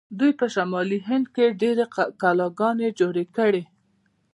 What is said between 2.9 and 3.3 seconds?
جوړې